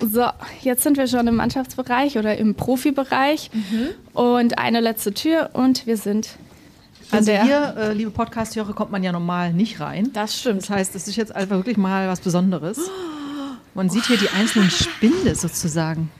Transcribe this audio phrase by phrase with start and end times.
[0.00, 0.26] So,
[0.62, 3.50] jetzt sind wir schon im Mannschaftsbereich oder im Profibereich.
[3.52, 3.88] Mhm.
[4.12, 6.36] Und eine letzte Tür und wir sind.
[7.10, 10.12] Also hier, äh, liebe Podcast-Hörer, kommt man ja normal nicht rein.
[10.12, 10.62] Das stimmt.
[10.62, 12.90] Das heißt, es ist jetzt einfach wirklich mal was Besonderes.
[13.74, 16.10] Man sieht hier die einzelnen Spinde sozusagen.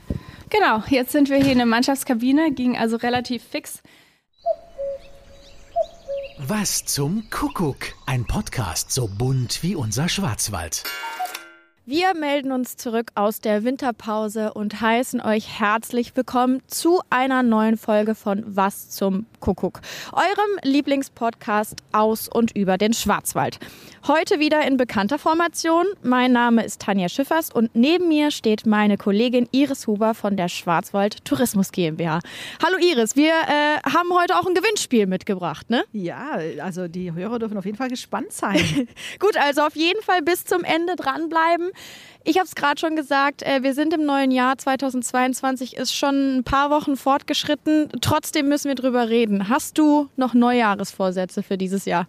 [0.49, 3.83] Genau, jetzt sind wir hier in der Mannschaftskabine, ging also relativ fix.
[6.39, 7.79] Was zum Kuckuck?
[8.05, 10.85] Ein Podcast so bunt wie unser Schwarzwald.
[11.89, 17.77] Wir melden uns zurück aus der Winterpause und heißen euch herzlich willkommen zu einer neuen
[17.77, 19.81] Folge von Was zum Kuckuck,
[20.13, 23.61] eurem Lieblingspodcast aus und über den Schwarzwald.
[24.09, 25.87] Heute wieder in bekannter Formation.
[26.03, 30.49] Mein Name ist Tanja Schiffers und neben mir steht meine Kollegin Iris Huber von der
[30.49, 32.19] Schwarzwald Tourismus GmbH.
[32.65, 35.85] Hallo Iris, wir äh, haben heute auch ein Gewinnspiel mitgebracht, ne?
[35.93, 38.59] Ja, also die Hörer dürfen auf jeden Fall gespannt sein.
[39.21, 41.71] Gut, also auf jeden Fall bis zum Ende dranbleiben.
[42.25, 46.39] Ich habe es gerade schon gesagt, äh, wir sind im neuen Jahr 2022, ist schon
[46.39, 47.89] ein paar Wochen fortgeschritten.
[48.01, 49.49] Trotzdem müssen wir drüber reden.
[49.49, 52.09] Hast du noch Neujahresvorsätze für dieses Jahr?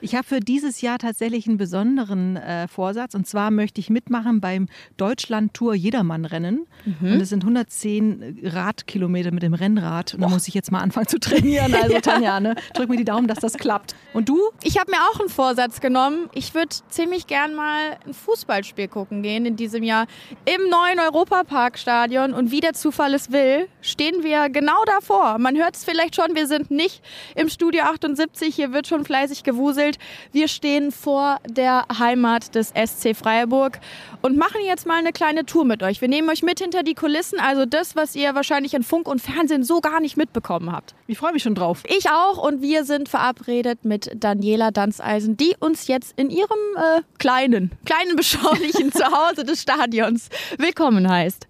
[0.00, 3.14] Ich habe für dieses Jahr tatsächlich einen besonderen äh, Vorsatz.
[3.14, 6.66] Und zwar möchte ich mitmachen beim Deutschland-Tour Jedermann-Rennen.
[6.84, 7.12] Mhm.
[7.12, 10.14] Und es sind 110 Radkilometer mit dem Rennrad.
[10.14, 11.74] Und da muss ich jetzt mal anfangen zu trainieren.
[11.74, 12.54] Also Tanja, ne?
[12.74, 13.94] drück mir die Daumen, dass das klappt.
[14.12, 14.38] Und du?
[14.62, 16.28] Ich habe mir auch einen Vorsatz genommen.
[16.32, 20.06] Ich würde ziemlich gern mal ein Fußballspiel gucken gehen in diesem Jahr
[20.44, 22.34] im neuen Europaparkstadion.
[22.34, 25.38] Und wie der Zufall es will, stehen wir genau davor.
[25.38, 27.02] Man hört es vielleicht schon, wir sind nicht
[27.34, 28.54] im Studio 78.
[28.54, 29.87] Hier wird schon fleißig gewuselt.
[29.88, 29.98] Bild.
[30.32, 33.78] Wir stehen vor der Heimat des SC Freiburg
[34.20, 36.00] und machen jetzt mal eine kleine Tour mit euch.
[36.00, 39.20] Wir nehmen euch mit hinter die Kulissen, also das, was ihr wahrscheinlich in Funk und
[39.20, 40.94] Fernsehen so gar nicht mitbekommen habt.
[41.06, 41.82] Ich freue mich schon drauf.
[41.86, 47.00] Ich auch und wir sind verabredet mit Daniela Danzeisen, die uns jetzt in ihrem äh,
[47.18, 50.28] kleinen, kleinen beschaulichen Zuhause des Stadions
[50.58, 51.46] willkommen heißt.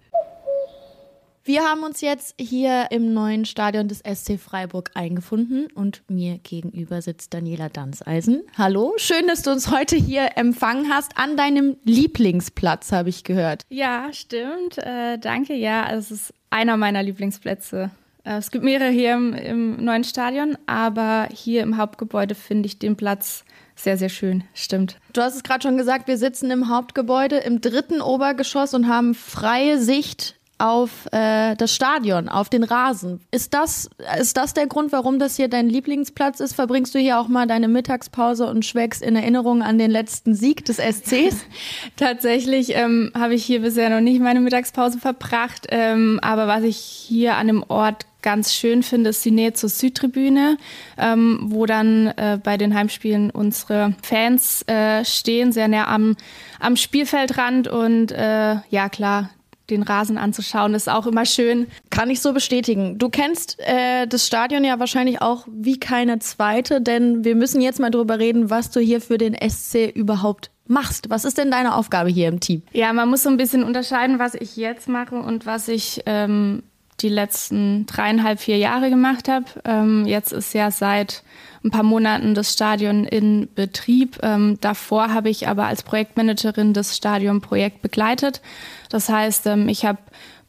[1.49, 7.01] Wir haben uns jetzt hier im neuen Stadion des SC Freiburg eingefunden und mir gegenüber
[7.01, 8.43] sitzt Daniela Danzeisen.
[8.55, 13.63] Hallo, schön, dass du uns heute hier empfangen hast an deinem Lieblingsplatz, habe ich gehört.
[13.69, 14.77] Ja, stimmt.
[14.77, 15.55] Äh, danke.
[15.55, 17.89] Ja, es ist einer meiner Lieblingsplätze.
[18.25, 22.77] Äh, es gibt mehrere hier im, im neuen Stadion, aber hier im Hauptgebäude finde ich
[22.77, 23.43] den Platz
[23.75, 24.97] sehr, sehr schön, stimmt.
[25.13, 29.15] Du hast es gerade schon gesagt, wir sitzen im Hauptgebäude im dritten Obergeschoss und haben
[29.15, 33.21] freie Sicht auf äh, das Stadion, auf den Rasen.
[33.31, 33.89] Ist das,
[34.19, 36.53] ist das der Grund, warum das hier dein Lieblingsplatz ist?
[36.53, 40.65] Verbringst du hier auch mal deine Mittagspause und schwelgst in Erinnerung an den letzten Sieg
[40.65, 41.45] des SCs?
[41.95, 46.77] Tatsächlich ähm, habe ich hier bisher noch nicht meine Mittagspause verbracht, ähm, aber was ich
[46.77, 50.57] hier an dem Ort ganz schön finde, ist die Nähe zur Südtribüne,
[50.97, 56.17] ähm, wo dann äh, bei den Heimspielen unsere Fans äh, stehen, sehr nah am,
[56.59, 59.29] am Spielfeldrand und äh, ja klar,
[59.69, 61.67] den Rasen anzuschauen, ist auch immer schön.
[61.89, 62.97] Kann ich so bestätigen.
[62.97, 67.79] Du kennst äh, das Stadion ja wahrscheinlich auch wie keine zweite, denn wir müssen jetzt
[67.79, 71.09] mal drüber reden, was du hier für den SC überhaupt machst.
[71.09, 72.61] Was ist denn deine Aufgabe hier im Team?
[72.71, 76.63] Ja, man muss so ein bisschen unterscheiden, was ich jetzt mache und was ich ähm,
[77.01, 79.45] die letzten dreieinhalb, vier Jahre gemacht habe.
[79.65, 81.23] Ähm, jetzt ist ja seit
[81.63, 84.17] ein paar Monaten das Stadion in Betrieb.
[84.23, 88.41] Ähm, davor habe ich aber als Projektmanagerin das Stadionprojekt begleitet.
[88.89, 89.99] Das heißt, ähm, ich habe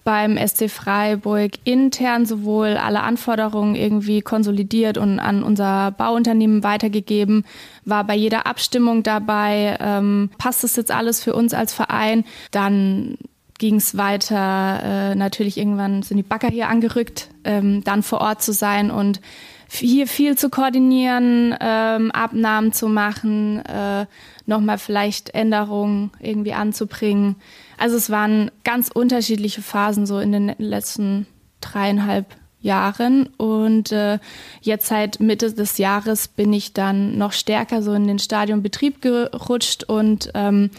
[0.04, 7.44] beim SC Freiburg intern sowohl alle Anforderungen irgendwie konsolidiert und an unser Bauunternehmen weitergegeben,
[7.84, 13.18] war bei jeder Abstimmung dabei, ähm, passt das jetzt alles für uns als Verein, dann
[13.60, 18.42] ging es weiter, äh, natürlich irgendwann sind die Bagger hier angerückt, ähm, dann vor Ort
[18.42, 19.20] zu sein und
[19.68, 24.06] hier viel zu koordinieren, ähm, Abnahmen zu machen, äh,
[24.46, 27.36] nochmal vielleicht Änderungen irgendwie anzubringen.
[27.78, 31.26] Also es waren ganz unterschiedliche Phasen so in den letzten
[31.60, 34.18] dreieinhalb Jahren und äh,
[34.62, 39.84] jetzt seit Mitte des Jahres bin ich dann noch stärker so in den Stadionbetrieb gerutscht
[39.84, 40.70] und ähm,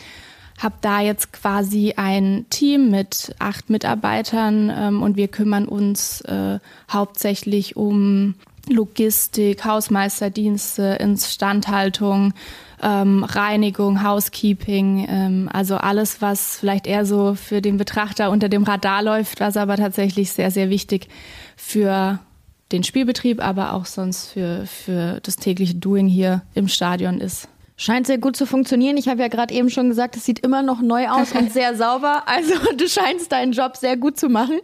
[0.63, 6.59] habe da jetzt quasi ein Team mit acht Mitarbeitern ähm, und wir kümmern uns äh,
[6.91, 8.35] hauptsächlich um
[8.69, 12.33] Logistik, Hausmeisterdienste, Instandhaltung,
[12.81, 18.63] ähm, Reinigung, Housekeeping, ähm, also alles, was vielleicht eher so für den Betrachter unter dem
[18.63, 21.07] Radar läuft, was aber tatsächlich sehr, sehr wichtig
[21.55, 22.19] für
[22.71, 27.47] den Spielbetrieb, aber auch sonst für, für das tägliche Doing hier im Stadion ist.
[27.81, 28.95] Scheint sehr gut zu funktionieren.
[28.95, 31.75] Ich habe ja gerade eben schon gesagt, es sieht immer noch neu aus und sehr
[31.75, 32.25] sauber.
[32.27, 34.59] Also du scheinst deinen Job sehr gut zu machen.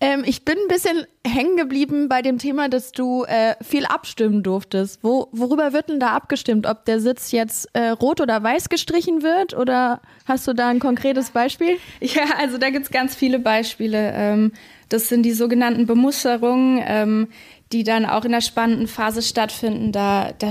[0.00, 4.44] Ähm, ich bin ein bisschen hängen geblieben bei dem Thema, dass du äh, viel abstimmen
[4.44, 5.00] durftest.
[5.02, 6.68] Wo, worüber wird denn da abgestimmt?
[6.68, 9.54] Ob der Sitz jetzt äh, rot oder weiß gestrichen wird?
[9.54, 11.78] Oder hast du da ein konkretes Beispiel?
[12.00, 14.12] Ja, also da gibt's ganz viele Beispiele.
[14.14, 14.52] Ähm,
[14.88, 16.80] das sind die sogenannten Bemusterungen.
[16.86, 17.28] Ähm,
[17.72, 19.92] die dann auch in der spannenden Phase stattfinden.
[19.92, 20.50] Da, da,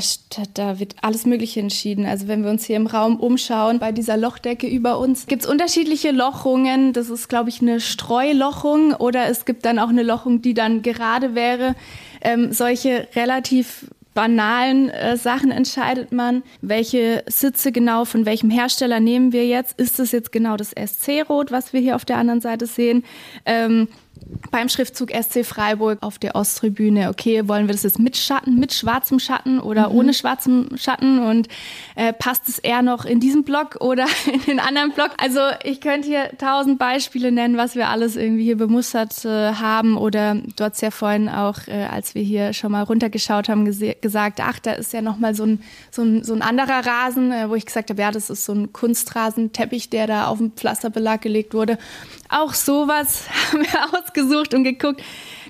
[0.54, 2.06] da wird alles Mögliche entschieden.
[2.06, 5.50] Also wenn wir uns hier im Raum umschauen, bei dieser Lochdecke über uns, gibt es
[5.50, 6.94] unterschiedliche Lochungen.
[6.94, 10.82] Das ist, glaube ich, eine Streulochung oder es gibt dann auch eine Lochung, die dann
[10.82, 11.76] gerade wäre.
[12.22, 16.44] Ähm, solche relativ banalen äh, Sachen entscheidet man.
[16.62, 19.80] Welche Sitze genau von welchem Hersteller nehmen wir jetzt?
[19.80, 23.04] Ist es jetzt genau das SC-Rot, was wir hier auf der anderen Seite sehen?
[23.46, 23.88] Ähm,
[24.52, 28.74] beim Schriftzug SC Freiburg auf der Osttribüne, okay, wollen wir das jetzt mit Schatten, mit
[28.74, 29.96] schwarzem Schatten oder mhm.
[29.96, 31.48] ohne schwarzem Schatten und
[31.96, 35.12] äh, passt es eher noch in diesem Block oder in den anderen Block?
[35.18, 39.98] Also ich könnte hier tausend Beispiele nennen, was wir alles irgendwie hier bemustert äh, haben
[39.98, 44.40] oder du hast ja vorhin auch, äh, als wir hier schon mal runtergeschaut haben, gesagt,
[44.42, 47.56] ach, da ist ja nochmal so ein, so, ein, so ein anderer Rasen, äh, wo
[47.56, 51.54] ich gesagt habe, ja, das ist so ein Kunstrasenteppich, der da auf den Pflasterbelag gelegt
[51.54, 51.78] wurde.
[52.30, 55.02] Auch sowas haben wir ausgesucht und geguckt,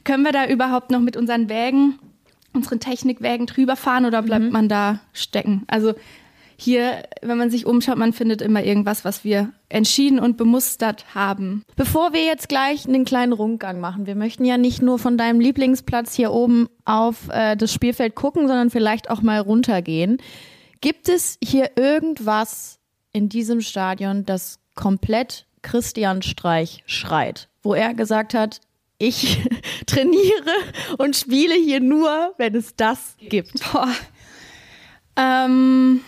[0.03, 1.99] können wir da überhaupt noch mit unseren Wägen,
[2.53, 4.51] unseren Technikwägen drüber fahren oder bleibt mhm.
[4.51, 5.63] man da stecken?
[5.67, 5.93] Also
[6.57, 11.63] hier, wenn man sich umschaut, man findet immer irgendwas, was wir entschieden und bemustert haben.
[11.75, 15.39] Bevor wir jetzt gleich einen kleinen Rundgang machen, wir möchten ja nicht nur von deinem
[15.39, 20.17] Lieblingsplatz hier oben auf äh, das Spielfeld gucken, sondern vielleicht auch mal runtergehen.
[20.81, 22.79] Gibt es hier irgendwas
[23.11, 28.61] in diesem Stadion, das komplett Christian Streich schreit, wo er gesagt hat,
[28.97, 29.41] ich
[29.85, 30.53] trainiere
[30.97, 33.71] und spiele hier nur, wenn es das gibt.
[33.71, 33.93] Boah.
[35.15, 36.01] Ähm,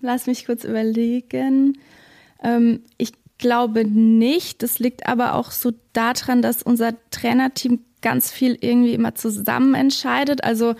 [0.00, 1.78] lass mich kurz überlegen.
[2.42, 4.62] Ähm, ich glaube nicht.
[4.62, 10.44] Das liegt aber auch so daran, dass unser Trainerteam ganz viel irgendwie immer zusammen entscheidet.
[10.44, 10.74] Also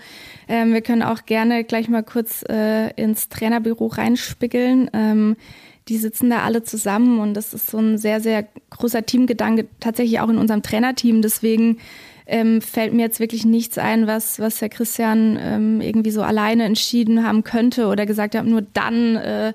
[0.47, 4.89] ähm, wir können auch gerne gleich mal kurz äh, ins Trainerbüro reinspiegeln.
[5.89, 10.19] Die sitzen da alle zusammen und das ist so ein sehr, sehr großer Teamgedanke, tatsächlich
[10.19, 11.21] auch in unserem Trainerteam.
[11.21, 11.77] Deswegen
[12.27, 16.65] ähm, fällt mir jetzt wirklich nichts ein, was, was Herr Christian ähm, irgendwie so alleine
[16.65, 19.53] entschieden haben könnte oder gesagt hat, nur dann äh,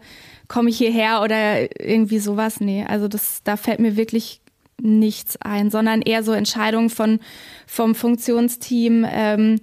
[0.49, 2.61] komme ich hierher oder irgendwie sowas.
[2.61, 4.41] Nee, also das, da fällt mir wirklich
[4.81, 7.21] nichts ein, sondern eher so Entscheidungen von,
[7.67, 9.61] vom Funktionsteam, ähm,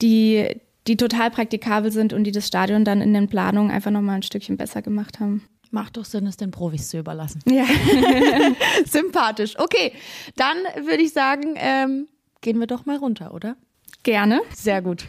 [0.00, 0.48] die,
[0.86, 4.22] die total praktikabel sind und die das Stadion dann in den Planungen einfach nochmal ein
[4.22, 5.44] Stückchen besser gemacht haben.
[5.72, 7.40] Macht doch Sinn, es den Profis zu überlassen.
[7.50, 7.64] Ja.
[8.86, 9.58] Sympathisch.
[9.58, 9.92] Okay,
[10.36, 12.08] dann würde ich sagen, ähm,
[12.42, 13.56] gehen wir doch mal runter, oder?
[14.02, 14.42] Gerne.
[14.54, 15.06] Sehr gut.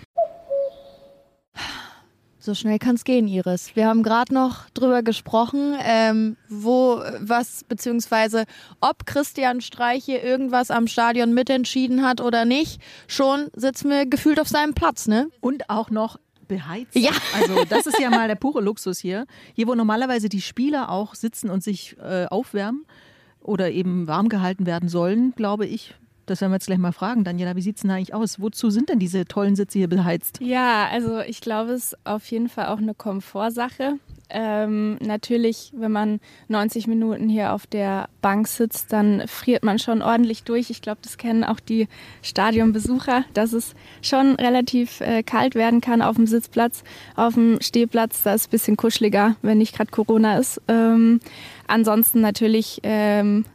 [2.39, 3.75] So schnell kann es gehen, Iris.
[3.75, 8.43] Wir haben gerade noch drüber gesprochen, ähm, wo was, beziehungsweise
[8.81, 12.81] ob Christian Streich hier irgendwas am Stadion mitentschieden hat oder nicht.
[13.07, 15.29] Schon sitzen wir gefühlt auf seinem Platz, ne?
[15.39, 16.95] Und auch noch beheizt.
[16.95, 17.11] Ja.
[17.35, 19.25] Also das ist ja mal der pure Luxus hier.
[19.53, 22.85] Hier, wo normalerweise die Spieler auch sitzen und sich äh, aufwärmen
[23.41, 25.95] oder eben warm gehalten werden sollen, glaube ich,
[26.25, 28.39] das werden wir jetzt gleich mal fragen, Daniela, wie sieht es denn eigentlich aus?
[28.39, 30.39] Wozu sind denn diese tollen Sitze hier beheizt?
[30.41, 33.95] Ja, also ich glaube, es ist auf jeden Fall auch eine Komfortsache.
[34.33, 40.01] Ähm, natürlich, wenn man 90 Minuten hier auf der Bank sitzt, dann friert man schon
[40.01, 40.71] ordentlich durch.
[40.71, 41.87] Ich glaube, das kennen auch die
[42.23, 46.83] Stadionbesucher, dass es schon relativ äh, kalt werden kann auf dem Sitzplatz.
[47.15, 50.59] Auf dem Stehplatz, da ist es ein bisschen kuscheliger, wenn nicht gerade Corona ist.
[50.67, 51.19] Ähm,
[51.67, 53.45] ansonsten natürlich ähm,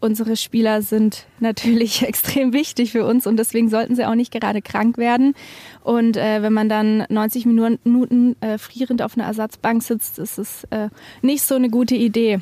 [0.00, 4.62] unsere Spieler sind natürlich extrem wichtig für uns und deswegen sollten sie auch nicht gerade
[4.62, 5.34] krank werden.
[5.82, 10.64] Und äh, wenn man dann 90 Minuten äh, frierend auf einer Ersatzbank sitzt, ist es
[10.70, 10.88] äh,
[11.22, 12.40] nicht so eine gute Idee.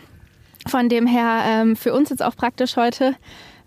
[0.67, 3.15] Von dem her ähm, für uns jetzt auch praktisch heute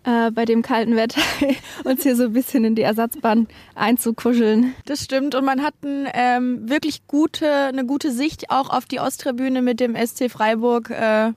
[0.03, 1.21] äh, bei dem kalten Wetter
[1.83, 4.73] uns hier so ein bisschen in die Ersatzbahn einzukuscheln.
[4.85, 8.99] Das stimmt und man hat ein, ähm, wirklich gute, eine gute Sicht auch auf die
[8.99, 11.31] Osttribüne mit dem SC Freiburg äh,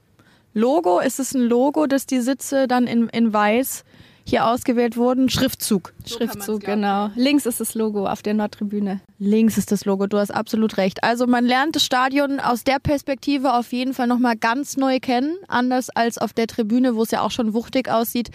[0.54, 3.84] Logo, ist es ein Logo, dass die Sitze dann in, in weiß
[4.24, 5.28] hier ausgewählt wurden?
[5.28, 5.92] Schriftzug.
[6.04, 7.10] So Schriftzug, genau.
[7.16, 9.00] Links ist das Logo auf der Nordtribüne.
[9.18, 11.02] Links ist das Logo, du hast absolut recht.
[11.02, 15.36] Also man lernt das Stadion aus der Perspektive auf jeden Fall nochmal ganz neu kennen.
[15.48, 18.30] Anders als auf der Tribüne, wo es ja auch schon wuchtig aussieht,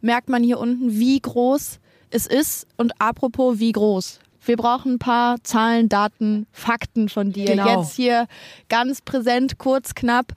[0.00, 2.66] merkt man hier unten, wie groß es ist.
[2.76, 4.20] Und apropos, wie groß.
[4.44, 7.44] Wir brauchen ein paar Zahlen, Daten, Fakten von dir.
[7.44, 7.80] Genau.
[7.80, 8.26] Jetzt hier
[8.68, 10.32] ganz präsent, kurz, knapp.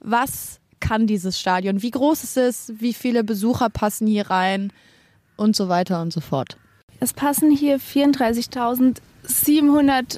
[0.00, 1.82] Was kann dieses Stadion?
[1.82, 2.72] Wie groß ist es?
[2.78, 4.72] Wie viele Besucher passen hier rein?
[5.36, 6.56] Und so weiter und so fort.
[6.98, 8.94] Es passen hier 34.700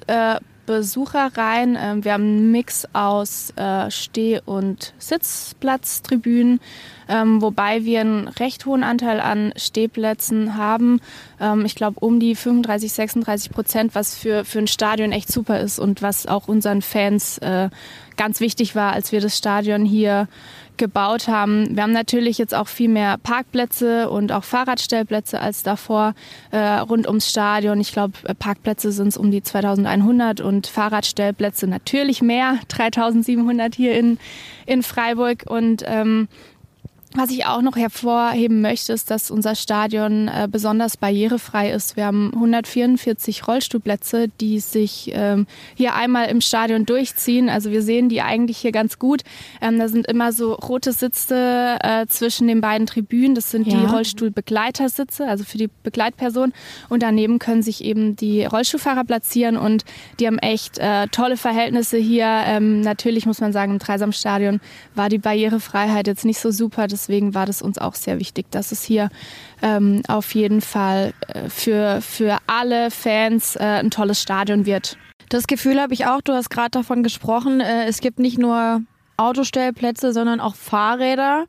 [0.06, 0.38] äh,
[0.68, 1.78] Besucher rein.
[1.80, 6.60] Ähm, wir haben einen Mix aus äh, Steh- und Sitzplatztribünen,
[7.08, 11.00] ähm, wobei wir einen recht hohen Anteil an Stehplätzen haben.
[11.40, 15.58] Ähm, ich glaube um die 35, 36 Prozent, was für, für ein Stadion echt super
[15.58, 17.70] ist und was auch unseren Fans äh,
[18.18, 20.28] ganz wichtig war, als wir das Stadion hier
[20.76, 21.74] gebaut haben.
[21.74, 26.14] Wir haben natürlich jetzt auch viel mehr Parkplätze und auch Fahrradstellplätze als davor
[26.50, 27.80] äh, rund ums Stadion.
[27.80, 33.98] Ich glaube, äh, Parkplätze sind es um die 2100 und Fahrradstellplätze natürlich mehr, 3700 hier
[33.98, 34.18] in,
[34.66, 35.44] in Freiburg.
[35.46, 36.28] Und ähm,
[37.18, 41.96] was ich auch noch hervorheben möchte, ist, dass unser Stadion äh, besonders barrierefrei ist.
[41.96, 47.48] Wir haben 144 Rollstuhlplätze, die sich ähm, hier einmal im Stadion durchziehen.
[47.48, 49.22] Also wir sehen die eigentlich hier ganz gut.
[49.60, 53.34] Ähm, da sind immer so rote Sitze äh, zwischen den beiden Tribünen.
[53.34, 53.80] Das sind ja.
[53.80, 56.52] die Rollstuhlbegleitersitze, also für die Begleitperson.
[56.88, 59.84] Und daneben können sich eben die Rollstuhlfahrer platzieren und
[60.20, 62.26] die haben echt äh, tolle Verhältnisse hier.
[62.46, 64.60] Ähm, natürlich muss man sagen, im Dreisamstadion
[64.94, 66.86] war die Barrierefreiheit jetzt nicht so super.
[66.86, 69.08] Das deswegen war das uns auch sehr wichtig, dass es hier
[69.62, 74.98] ähm, auf jeden Fall äh, für, für alle Fans äh, ein tolles Stadion wird.
[75.30, 78.82] Das Gefühl habe ich auch, du hast gerade davon gesprochen, äh, es gibt nicht nur
[79.16, 81.46] Autostellplätze, sondern auch Fahrräder.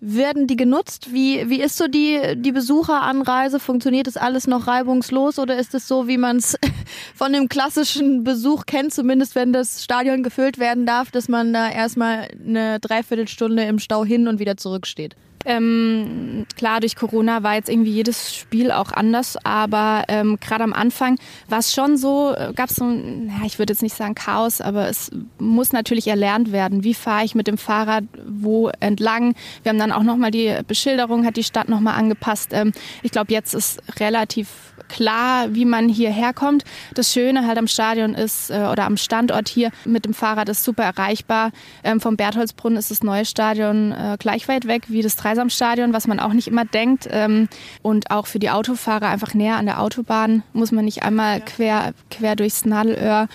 [0.00, 1.12] Werden die genutzt?
[1.12, 3.58] Wie, wie ist so die, die Besucheranreise?
[3.58, 6.56] Funktioniert das alles noch reibungslos oder ist es so, wie man es
[7.16, 11.68] von dem klassischen Besuch kennt, zumindest wenn das Stadion gefüllt werden darf, dass man da
[11.68, 15.16] erstmal eine Dreiviertelstunde im Stau hin und wieder zurücksteht?
[15.44, 20.72] Ähm, klar, durch Corona war jetzt irgendwie jedes Spiel auch anders, aber ähm, gerade am
[20.72, 21.18] Anfang
[21.48, 24.60] war es schon so, äh, gab es so ja, ich würde jetzt nicht sagen Chaos,
[24.60, 26.84] aber es muss natürlich erlernt werden.
[26.84, 29.34] Wie fahre ich mit dem Fahrrad wo entlang?
[29.62, 32.50] Wir haben dann auch nochmal die Beschilderung, hat die Stadt nochmal angepasst.
[32.52, 34.48] Ähm, ich glaube, jetzt ist relativ
[34.88, 36.64] klar, wie man hierher kommt.
[36.94, 40.64] Das Schöne halt am Stadion ist äh, oder am Standort hier mit dem Fahrrad ist
[40.64, 41.50] super erreichbar.
[41.84, 46.06] Ähm, vom Bertholdsbrunnen ist das neue Stadion äh, gleich weit weg wie das Dreisamstadion, was
[46.06, 47.08] man auch nicht immer denkt.
[47.10, 47.48] Ähm,
[47.82, 51.92] und auch für die Autofahrer einfach näher an der Autobahn muss man nicht einmal quer,
[52.10, 53.28] quer durchs Nadelöhr.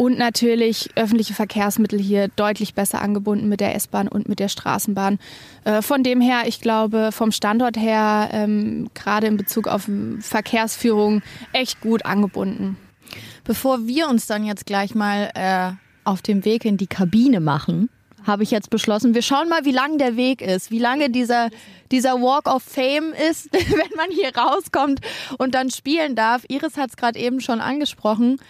[0.00, 5.18] Und natürlich öffentliche Verkehrsmittel hier deutlich besser angebunden mit der S-Bahn und mit der Straßenbahn.
[5.64, 9.90] Äh, von dem her, ich glaube, vom Standort her, ähm, gerade in Bezug auf
[10.20, 11.20] Verkehrsführung,
[11.52, 12.78] echt gut angebunden.
[13.44, 15.72] Bevor wir uns dann jetzt gleich mal äh,
[16.08, 17.90] auf dem Weg in die Kabine machen,
[18.26, 21.50] habe ich jetzt beschlossen, wir schauen mal, wie lang der Weg ist, wie lange dieser,
[21.92, 25.02] dieser Walk of Fame ist, wenn man hier rauskommt
[25.36, 26.46] und dann spielen darf.
[26.48, 28.40] Iris hat es gerade eben schon angesprochen.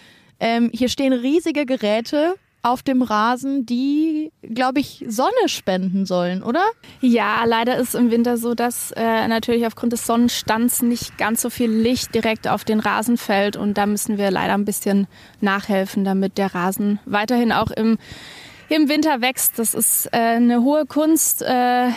[0.41, 2.33] Ähm, hier stehen riesige Geräte
[2.63, 6.63] auf dem Rasen, die, glaube ich, Sonne spenden sollen, oder?
[6.99, 11.49] Ja, leider ist im Winter so, dass äh, natürlich aufgrund des Sonnenstands nicht ganz so
[11.49, 15.07] viel Licht direkt auf den Rasen fällt und da müssen wir leider ein bisschen
[15.41, 17.97] nachhelfen, damit der Rasen weiterhin auch im
[18.71, 19.59] im Winter wächst.
[19.59, 21.41] Das ist äh, eine hohe Kunst.
[21.41, 21.89] Äh,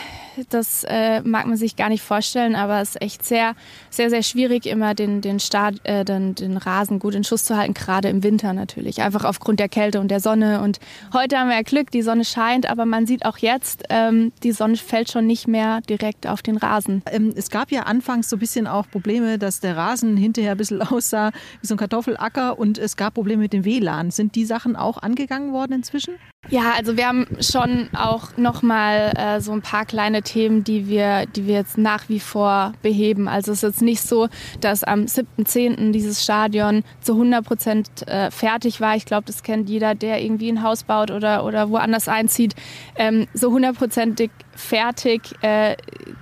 [0.49, 3.55] das äh, mag man sich gar nicht vorstellen, aber es ist echt sehr,
[3.89, 7.55] sehr, sehr schwierig, immer den, den, Start, äh, den, den Rasen gut in Schuss zu
[7.55, 9.01] halten, gerade im Winter natürlich.
[9.01, 10.61] Einfach aufgrund der Kälte und der Sonne.
[10.61, 10.79] Und
[11.13, 14.51] heute haben wir ja Glück, die Sonne scheint, aber man sieht auch jetzt, ähm, die
[14.51, 17.01] Sonne fällt schon nicht mehr direkt auf den Rasen.
[17.09, 20.57] Ähm, es gab ja anfangs so ein bisschen auch Probleme, dass der Rasen hinterher ein
[20.57, 24.11] bisschen aussah wie so ein Kartoffelacker und es gab Probleme mit dem WLAN.
[24.11, 26.15] Sind die Sachen auch angegangen worden inzwischen?
[26.49, 31.25] Ja, also wir haben schon auch nochmal äh, so ein paar kleine Themen, die wir,
[31.25, 33.27] die wir jetzt nach wie vor beheben.
[33.27, 34.27] Also es ist jetzt nicht so,
[34.61, 35.91] dass am 7.10.
[35.91, 38.95] dieses Stadion zu 100 Prozent äh, fertig war.
[38.95, 42.53] Ich glaube, das kennt jeder, der irgendwie ein Haus baut oder, oder woanders einzieht.
[42.95, 45.75] Ähm, so hundertprozentig fertig äh,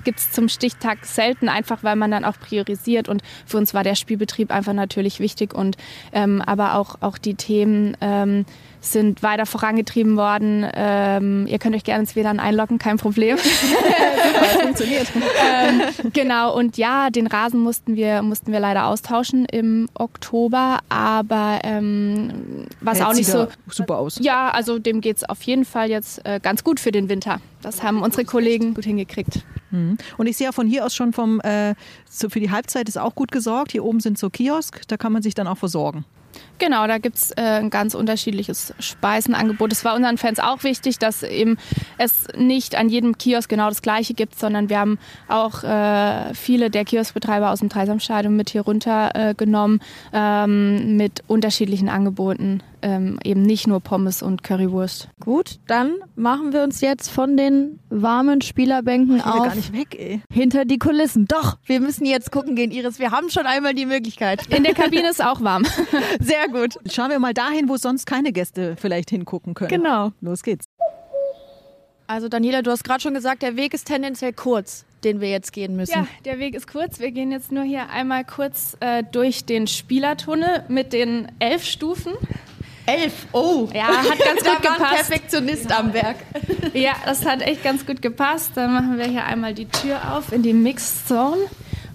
[0.03, 3.07] gibt es zum Stichtag selten, einfach weil man dann auch priorisiert.
[3.07, 5.77] Und für uns war der Spielbetrieb einfach natürlich wichtig und
[6.11, 8.45] ähm, aber auch, auch die Themen, ähm,
[8.83, 10.67] sind weiter vorangetrieben worden.
[10.75, 13.37] Ähm, ihr könnt euch gerne ins WLAN einloggen, kein Problem.
[13.37, 15.11] Super, funktioniert.
[15.43, 21.59] ähm, genau, und ja, den Rasen mussten wir, mussten wir leider austauschen im Oktober, aber
[21.63, 23.47] ähm, was jetzt auch nicht so.
[23.69, 24.19] Super aus.
[24.19, 27.39] Ja, also dem geht es auf jeden Fall jetzt äh, ganz gut für den Winter.
[27.61, 29.41] Das haben unsere Kollegen gut hingekriegt.
[29.71, 29.97] Mhm.
[30.17, 31.75] Und ich sehe ja von hier aus schon vom, äh,
[32.09, 33.71] so für die Halbzeit ist auch gut gesorgt.
[33.71, 36.05] Hier oben sind so Kiosk, da kann man sich dann auch versorgen.
[36.59, 39.71] Genau, da gibt es äh, ein ganz unterschiedliches Speisenangebot.
[39.71, 41.57] Es war unseren Fans auch wichtig, dass eben
[41.97, 44.97] es nicht an jedem Kiosk genau das gleiche gibt, sondern wir haben
[45.27, 51.89] auch äh, viele der Kioskbetreiber aus dem Dreisamstadion mit hier runtergenommen äh, ähm, mit unterschiedlichen
[51.89, 52.61] Angeboten.
[52.83, 55.09] Ähm, eben nicht nur Pommes und Currywurst.
[55.19, 59.73] Gut, dann machen wir uns jetzt von den warmen Spielerbänken Ich will auf gar nicht
[59.73, 60.21] weg, ey.
[60.31, 61.25] hinter die Kulissen.
[61.25, 62.99] Doch, wir müssen jetzt gucken gehen, Iris.
[62.99, 64.45] Wir haben schon einmal die Möglichkeit.
[64.47, 65.63] In der Kabine ist auch warm.
[66.19, 66.77] Sehr gut.
[66.91, 69.69] Schauen wir mal dahin, wo sonst keine Gäste vielleicht hingucken können.
[69.69, 70.11] Genau.
[70.21, 70.65] Los geht's.
[72.05, 75.53] Also Daniela, du hast gerade schon gesagt, der Weg ist tendenziell kurz, den wir jetzt
[75.53, 75.93] gehen müssen.
[75.93, 76.99] Ja, der Weg ist kurz.
[76.99, 82.13] Wir gehen jetzt nur hier einmal kurz äh, durch den Spielertunnel mit den elf Stufen.
[82.85, 83.27] Elf.
[83.31, 83.67] Oh.
[83.73, 85.09] Ja, hat ganz Da gut war ein gepasst.
[85.09, 86.17] Perfektionist am Werk.
[86.73, 88.51] Ja, das hat echt ganz gut gepasst.
[88.55, 91.41] Dann machen wir hier einmal die Tür auf in die Mixed Zone,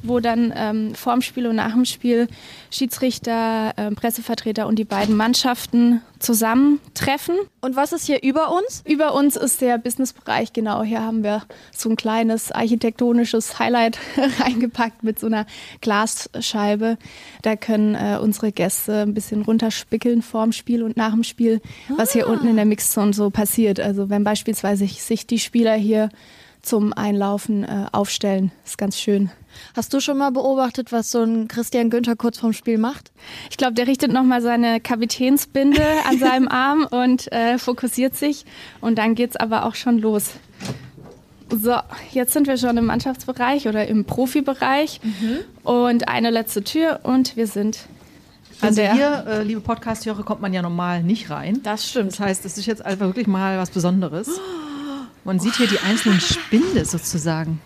[0.08, 2.28] wo dann ähm, vorm Spiel und nach dem Spiel
[2.70, 7.36] Schiedsrichter, ähm, Pressevertreter und die beiden Mannschaften zusammentreffen.
[7.60, 8.82] Und was ist hier über uns?
[8.86, 10.82] Über uns ist der Businessbereich, genau.
[10.82, 11.42] Hier haben wir
[11.74, 13.98] so ein kleines architektonisches Highlight
[14.40, 15.46] reingepackt mit so einer
[15.80, 16.98] Glasscheibe.
[17.42, 21.60] Da können äh, unsere Gäste ein bisschen runterspickeln vorm Spiel und nach dem Spiel,
[21.96, 23.80] was hier unten in der Mixzone so passiert.
[23.80, 26.10] Also wenn beispielsweise sich die Spieler hier
[26.62, 29.30] zum Einlaufen äh, aufstellen, ist ganz schön.
[29.74, 33.12] Hast du schon mal beobachtet, was so ein Christian Günther kurz vorm Spiel macht?
[33.50, 38.44] Ich glaube, der richtet nochmal seine Kapitänsbinde an seinem Arm und äh, fokussiert sich.
[38.80, 40.32] Und dann geht's aber auch schon los.
[41.50, 41.76] So,
[42.12, 45.00] jetzt sind wir schon im Mannschaftsbereich oder im Profibereich.
[45.62, 47.86] Und eine letzte Tür und wir sind
[48.60, 51.60] an Also hier, äh, liebe Podcast-Hörer, kommt man ja normal nicht rein.
[51.62, 52.12] Das stimmt.
[52.12, 54.28] Das heißt, es ist jetzt einfach wirklich mal was Besonderes.
[55.24, 57.60] Man sieht hier die einzelnen Spinde sozusagen.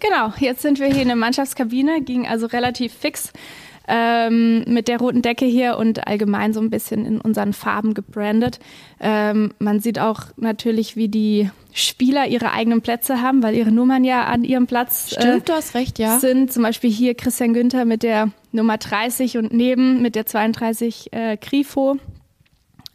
[0.00, 3.32] Genau, jetzt sind wir hier in der Mannschaftskabine, ging also relativ fix
[3.88, 8.60] ähm, mit der roten Decke hier und allgemein so ein bisschen in unseren Farben gebrandet.
[9.00, 14.04] Ähm, man sieht auch natürlich, wie die Spieler ihre eigenen Plätze haben, weil ihre Nummern
[14.04, 16.18] ja an ihrem Platz äh, Stimmt, du hast recht, ja.
[16.18, 16.52] sind.
[16.52, 21.38] Zum Beispiel hier Christian Günther mit der Nummer 30 und neben mit der 32 äh,
[21.38, 21.96] Grifo.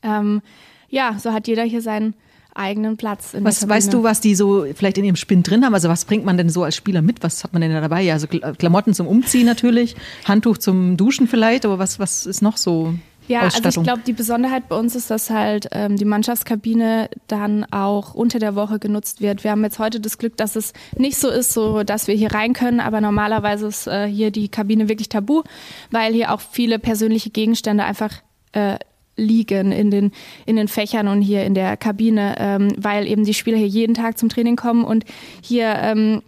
[0.03, 0.41] Ähm,
[0.89, 2.13] ja, so hat jeder hier seinen
[2.55, 3.35] eigenen Platz.
[3.39, 5.73] Was weißt du, was die so vielleicht in ihrem Spind drin haben?
[5.73, 7.23] Also was bringt man denn so als Spieler mit?
[7.23, 8.01] Was hat man denn da dabei?
[8.01, 9.95] Ja, also Kl- Klamotten zum Umziehen natürlich,
[10.25, 12.93] Handtuch zum Duschen vielleicht, aber was, was ist noch so
[13.27, 17.65] Ja, also ich glaube, die Besonderheit bei uns ist, dass halt ähm, die Mannschaftskabine dann
[17.71, 19.43] auch unter der Woche genutzt wird.
[19.43, 22.33] Wir haben jetzt heute das Glück, dass es nicht so ist, so dass wir hier
[22.33, 25.43] rein können, aber normalerweise ist äh, hier die Kabine wirklich tabu,
[25.89, 28.11] weil hier auch viele persönliche Gegenstände einfach
[28.51, 28.77] äh,
[29.15, 30.11] liegen in den,
[30.45, 33.93] in den Fächern und hier in der Kabine, ähm, weil eben die Spieler hier jeden
[33.93, 35.05] Tag zum Training kommen und
[35.41, 36.21] hier ähm,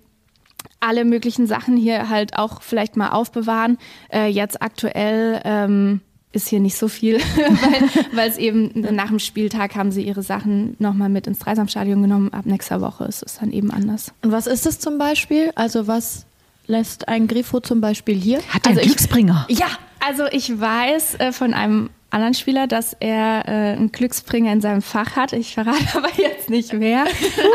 [0.80, 3.78] alle möglichen Sachen hier halt auch vielleicht mal aufbewahren.
[4.14, 9.20] Äh, jetzt aktuell ähm, ist hier nicht so viel, weil weil es eben nach dem
[9.20, 12.34] Spieltag haben sie ihre Sachen nochmal mit ins Dreisamstadion genommen.
[12.34, 14.12] Ab nächster Woche ist es dann eben anders.
[14.22, 15.52] Und was ist es zum Beispiel?
[15.56, 16.26] Also was
[16.68, 18.40] lässt ein Grifo zum Beispiel hier?
[18.50, 19.48] Hat der also einen ich- Glücksbringer?
[19.50, 19.68] Ja,
[20.06, 24.82] also ich weiß äh, von einem anderen Spieler, dass er äh, einen Glücksbringer in seinem
[24.82, 25.34] Fach hat.
[25.34, 27.06] Ich verrate aber jetzt nicht wer.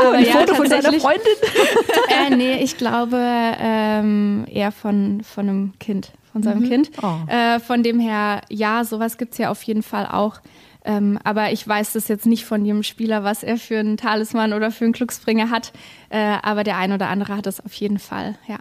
[0.00, 1.32] aber ein Foto von seiner Freundin?
[2.08, 6.90] äh, nee, ich glaube ähm, eher von, von einem Kind, von seinem Kind.
[7.02, 7.30] Oh.
[7.30, 10.40] Äh, von dem her, ja, sowas gibt's ja auf jeden Fall auch.
[10.84, 14.52] Ähm, aber ich weiß das jetzt nicht von jedem Spieler, was er für einen Talisman
[14.52, 15.72] oder für einen Glücksbringer hat.
[16.08, 18.58] Äh, aber der ein oder andere hat es auf jeden Fall, ja.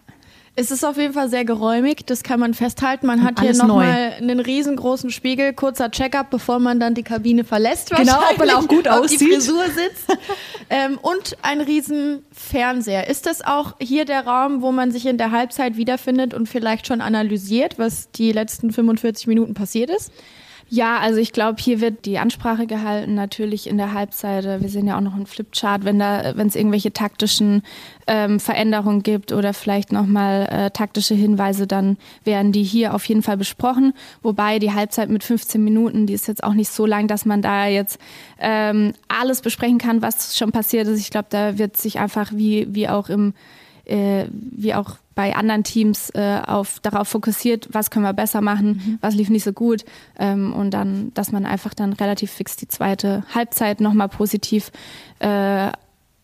[0.55, 3.07] Es ist auf jeden Fall sehr geräumig, das kann man festhalten.
[3.07, 7.91] Man hat hier nochmal einen riesengroßen Spiegel, kurzer Check-up, bevor man dann die Kabine verlässt.
[7.91, 9.21] Genau, ob man auch gut ob aussieht.
[9.21, 10.17] die Frisur sitzt.
[10.69, 13.07] ähm, und ein riesen Fernseher.
[13.07, 16.87] Ist das auch hier der Raum, wo man sich in der Halbzeit wiederfindet und vielleicht
[16.87, 20.11] schon analysiert, was die letzten 45 Minuten passiert ist?
[20.71, 24.43] Ja, also ich glaube, hier wird die Ansprache gehalten, natürlich in der Halbzeit.
[24.61, 27.63] Wir sehen ja auch noch einen Flipchart, wenn da, wenn es irgendwelche taktischen
[28.05, 33.23] ähm, Veränderungen gibt oder vielleicht nochmal äh, taktische Hinweise, dann werden die hier auf jeden
[33.23, 33.93] Fall besprochen.
[34.21, 37.41] Wobei die Halbzeit mit 15 Minuten, die ist jetzt auch nicht so lang, dass man
[37.41, 37.99] da jetzt
[38.39, 40.99] ähm, alles besprechen kann, was schon passiert ist.
[40.99, 43.33] Ich glaube, da wird sich einfach wie, wie auch im
[43.89, 48.97] äh, wie auch bei anderen Teams äh, auf, darauf fokussiert, was können wir besser machen,
[49.01, 49.83] was lief nicht so gut
[50.17, 54.71] ähm, und dann, dass man einfach dann relativ fix die zweite Halbzeit nochmal positiv
[55.19, 55.71] äh,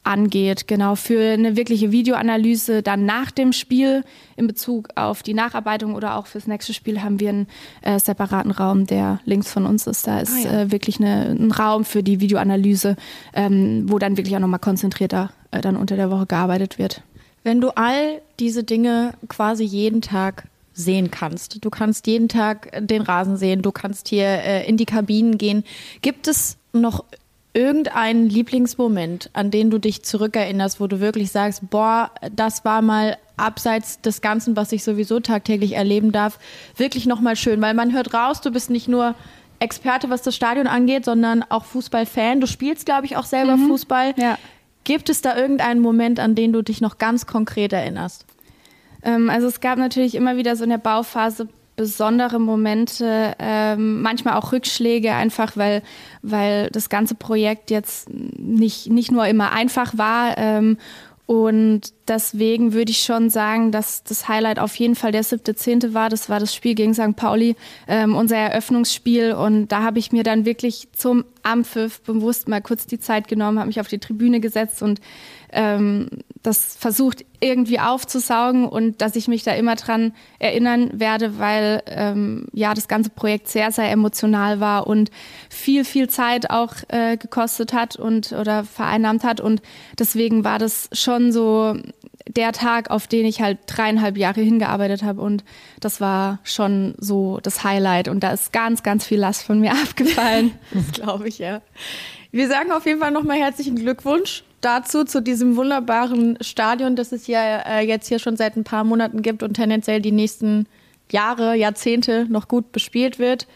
[0.03, 0.67] angeht.
[0.67, 4.03] Genau, für eine wirkliche Videoanalyse dann nach dem Spiel
[4.37, 7.47] in Bezug auf die Nacharbeitung oder auch fürs nächste Spiel haben wir einen
[7.81, 10.07] äh, separaten Raum, der links von uns ist.
[10.07, 10.61] Da ist Ah, ja.
[10.61, 12.95] äh, wirklich eine, ein Raum für die Videoanalyse,
[13.33, 17.01] ähm, wo dann wirklich auch nochmal konzentrierter äh, dann unter der Woche gearbeitet wird.
[17.45, 23.03] Wenn du all diese Dinge quasi jeden Tag sehen kannst, du kannst jeden Tag den
[23.03, 25.63] Rasen sehen, du kannst hier äh, in die Kabinen gehen,
[26.01, 27.05] gibt es noch
[27.53, 33.15] irgendeinen Lieblingsmoment, an den du dich zurückerinnerst, wo du wirklich sagst, boah, das war mal
[33.37, 36.39] abseits des Ganzen, was ich sowieso tagtäglich erleben darf,
[36.77, 39.13] wirklich nochmal schön, weil man hört raus, du bist nicht nur
[39.59, 42.41] Experte, was das Stadion angeht, sondern auch Fußballfan.
[42.41, 43.67] Du spielst, glaube ich, auch selber mhm.
[43.67, 44.15] Fußball.
[44.17, 44.39] Ja.
[44.85, 48.25] Gibt es da irgendeinen Moment, an den du dich noch ganz konkret erinnerst?
[49.03, 54.35] Ähm, also es gab natürlich immer wieder so in der Bauphase besondere Momente, ähm, manchmal
[54.35, 55.81] auch Rückschläge, einfach weil,
[56.21, 60.37] weil das ganze Projekt jetzt nicht, nicht nur immer einfach war.
[60.37, 60.77] Ähm,
[61.27, 65.95] und deswegen würde ich schon sagen, dass das Highlight auf jeden Fall der siebte, zehnte
[65.95, 66.09] war.
[66.09, 67.15] Das war das Spiel gegen St.
[67.15, 67.55] Pauli,
[67.87, 69.33] ähm, unser Eröffnungsspiel.
[69.33, 73.57] Und da habe ich mir dann wirklich zum Ampfiff bewusst mal kurz die Zeit genommen,
[73.57, 75.01] habe mich auf die Tribüne gesetzt und
[75.55, 76.09] ähm,
[76.43, 82.47] das versucht irgendwie aufzusaugen und dass ich mich da immer dran erinnern werde, weil ähm,
[82.53, 85.09] ja das ganze Projekt sehr, sehr emotional war und
[85.49, 89.41] viel, viel Zeit auch äh, gekostet hat und oder vereinnahmt hat.
[89.41, 89.61] Und
[89.97, 91.75] deswegen war das schon so
[92.27, 95.21] der Tag, auf den ich halt dreieinhalb Jahre hingearbeitet habe.
[95.21, 95.43] Und
[95.79, 98.07] das war schon so das Highlight.
[98.07, 100.51] Und da ist ganz, ganz viel Last von mir abgefallen.
[100.73, 101.61] das glaube ich, ja.
[102.31, 107.27] Wir sagen auf jeden Fall nochmal herzlichen Glückwunsch dazu, zu diesem wunderbaren Stadion, das es
[107.27, 110.67] ja äh, jetzt hier schon seit ein paar Monaten gibt und tendenziell die nächsten
[111.11, 113.47] Jahre, Jahrzehnte noch gut bespielt wird.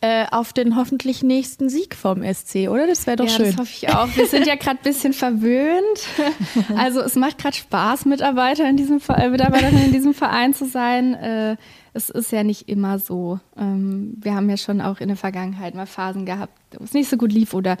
[0.00, 2.86] Äh, auf den hoffentlich nächsten Sieg vom SC, oder?
[2.86, 3.46] Das wäre doch ja, schön.
[3.46, 4.14] Das hoffe ich auch.
[4.16, 5.98] Wir sind ja gerade ein bisschen verwöhnt.
[6.76, 11.14] Also es macht gerade Spaß, Mitarbeiter in diesem äh, Mitarbeiterin in diesem Verein zu sein.
[11.14, 11.56] Äh,
[11.94, 13.40] es ist ja nicht immer so.
[13.56, 17.08] Ähm, wir haben ja schon auch in der Vergangenheit mal Phasen gehabt, wo es nicht
[17.08, 17.76] so gut lief oder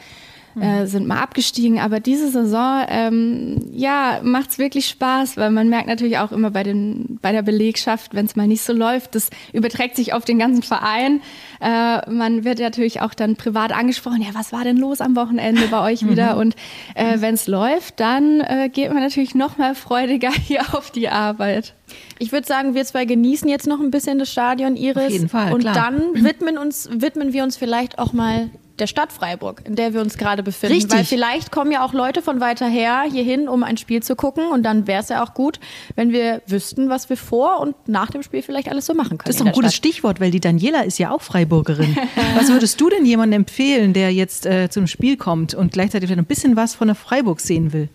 [0.60, 0.86] äh, mhm.
[0.86, 1.80] sind mal abgestiegen.
[1.80, 6.50] Aber diese Saison, ähm, ja, macht es wirklich Spaß, weil man merkt natürlich auch immer
[6.50, 10.24] bei, den, bei der Belegschaft, wenn es mal nicht so läuft, das überträgt sich auf
[10.24, 11.20] den ganzen Verein.
[11.60, 15.66] Äh, man wird natürlich auch dann privat angesprochen, ja, was war denn los am Wochenende
[15.68, 16.34] bei euch wieder?
[16.34, 16.40] Mhm.
[16.40, 16.56] Und
[16.94, 21.08] äh, wenn es läuft, dann äh, geht man natürlich noch mal freudiger hier auf die
[21.08, 21.74] Arbeit.
[22.18, 25.04] Ich würde sagen, wir zwei genießen jetzt noch ein bisschen das Stadion Iris.
[25.04, 25.74] Auf jeden Fall, und klar.
[25.74, 30.00] dann widmen, uns, widmen wir uns vielleicht auch mal der Stadt Freiburg, in der wir
[30.00, 30.74] uns gerade befinden.
[30.74, 30.92] Richtig.
[30.92, 34.46] Weil vielleicht kommen ja auch Leute von weiter her hierhin, um ein Spiel zu gucken.
[34.48, 35.60] Und dann wäre es ja auch gut,
[35.94, 39.26] wenn wir wüssten, was wir vor und nach dem Spiel vielleicht alles so machen können.
[39.26, 39.86] Das ist doch ein gutes Stadt.
[39.86, 41.96] Stichwort, weil die Daniela ist ja auch Freiburgerin.
[42.36, 46.24] was würdest du denn jemandem empfehlen, der jetzt äh, zum Spiel kommt und gleichzeitig ein
[46.24, 47.88] bisschen was von der Freiburg sehen will?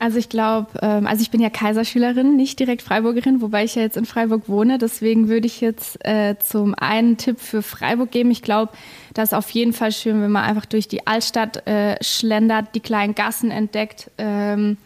[0.00, 3.82] Also ich glaube, ähm, also ich bin ja Kaiserschülerin, nicht direkt Freiburgerin, wobei ich ja
[3.82, 4.78] jetzt in Freiburg wohne.
[4.78, 8.30] Deswegen würde ich jetzt äh, zum einen Tipp für Freiburg geben.
[8.30, 8.72] Ich glaube,
[9.14, 12.80] das ist auf jeden Fall schön, wenn man einfach durch die Altstadt äh, schlendert, die
[12.80, 14.76] kleinen Gassen entdeckt ähm,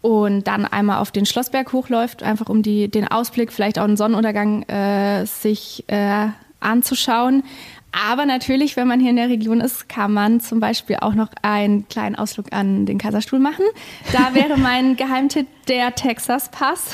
[0.00, 3.98] und dann einmal auf den Schlossberg hochläuft, einfach um die, den Ausblick, vielleicht auch einen
[3.98, 6.28] Sonnenuntergang äh, sich äh,
[6.60, 7.42] anzuschauen.
[7.94, 11.28] Aber natürlich, wenn man hier in der Region ist, kann man zum Beispiel auch noch
[11.42, 13.64] einen kleinen Ausflug an den Kaiserstuhl machen.
[14.12, 16.90] Da wäre mein Geheimtipp der Texas Pass.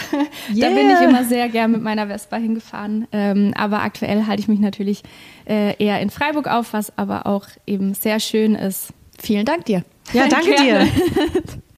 [0.54, 0.68] Yeah.
[0.68, 3.06] Da bin ich immer sehr gern mit meiner Vespa hingefahren.
[3.12, 5.02] Ähm, aber aktuell halte ich mich natürlich
[5.48, 8.92] äh, eher in Freiburg auf, was aber auch eben sehr schön ist.
[9.18, 9.84] Vielen Dank dir.
[10.12, 10.86] Ja, danke dir.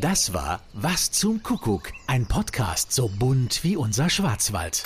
[0.01, 4.83] Das war Was zum Kuckuck, ein Podcast so bunt wie unser Schwarzwald.